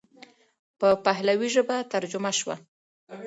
[0.79, 2.55] په پهلوي ژبه ترجمه شوه.